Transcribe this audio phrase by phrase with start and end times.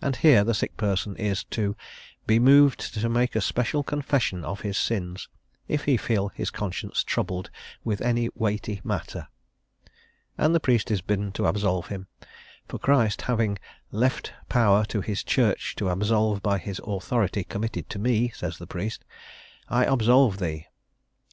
[0.00, 1.74] And here the sick person is to
[2.28, 5.28] "be moved to make a special confession of his sins,
[5.66, 7.50] if he feel his conscience troubled
[7.82, 9.26] with any weighty matter,"
[10.38, 12.06] and the priest is bidden to absolve him,
[12.68, 13.58] for Christ having
[13.90, 18.66] "left power to his Church to absolve by his authority committed to me," says the
[18.68, 19.04] priest,
[19.68, 20.66] "I absolve thee."